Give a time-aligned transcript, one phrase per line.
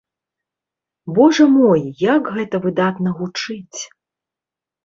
[1.19, 1.81] Божа мой,
[2.15, 3.81] як гэта выдатна гучыць!